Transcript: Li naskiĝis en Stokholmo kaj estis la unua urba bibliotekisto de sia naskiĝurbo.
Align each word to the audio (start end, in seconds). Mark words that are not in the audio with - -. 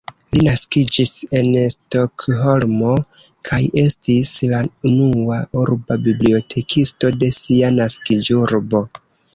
Li 0.35 0.39
naskiĝis 0.45 1.11
en 1.39 1.49
Stokholmo 1.73 2.95
kaj 3.51 3.61
estis 3.83 4.33
la 4.55 4.63
unua 4.93 5.39
urba 5.67 6.01
bibliotekisto 6.09 7.17
de 7.21 7.33
sia 7.43 7.75
naskiĝurbo. 7.81 8.87